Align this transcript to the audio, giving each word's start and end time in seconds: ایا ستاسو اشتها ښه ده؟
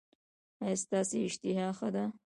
ایا 0.63 0.75
ستاسو 0.83 1.15
اشتها 1.27 1.67
ښه 1.77 1.87
ده؟ 1.95 2.05